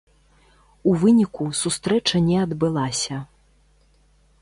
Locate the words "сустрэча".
1.61-2.17